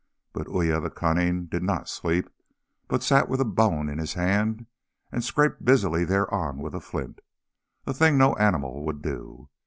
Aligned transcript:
But 0.33 0.47
Uya 0.49 0.81
the 0.81 0.89
Cunning 0.89 1.45
did 1.45 1.61
not 1.61 1.87
sleep, 1.87 2.27
but 2.87 3.03
sat 3.03 3.29
with 3.29 3.39
a 3.39 3.45
bone 3.45 3.87
in 3.87 3.99
his 3.99 4.15
hand 4.15 4.65
and 5.11 5.23
scraped 5.23 5.63
busily 5.63 6.05
thereon 6.05 6.57
with 6.57 6.73
a 6.73 6.79
flint, 6.79 7.19
a 7.85 7.93
thing 7.93 8.17
no 8.17 8.33
animal 8.37 8.83
would 8.83 9.03
do. 9.03 9.49